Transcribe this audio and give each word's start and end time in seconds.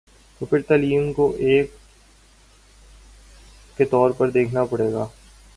تو 0.41 0.45
پھر 0.45 0.61
تعلیم 0.61 1.13
کو 1.13 1.31
ایک 1.37 1.65
اکائی 1.65 1.77
کے 3.77 3.85
طور 3.85 4.11
پر 4.11 4.29
دیکھنا 4.29 4.63
پڑے 4.63 4.91
گا۔ 4.93 5.05